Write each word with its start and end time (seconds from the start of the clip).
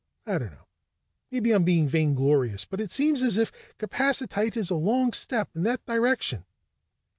I 0.25 0.39
don't 0.39 0.51
know 0.53 0.65
maybe 1.29 1.51
I'm 1.51 1.63
being 1.63 1.87
vainglorious, 1.87 2.65
but 2.65 2.81
it 2.81 2.85
does 2.87 2.93
seem 2.93 3.13
as 3.17 3.37
if 3.37 3.51
capacitite 3.77 4.57
is 4.57 4.71
a 4.71 4.75
long 4.75 5.13
step 5.13 5.55
in 5.55 5.61
that 5.65 5.85
direction." 5.85 6.43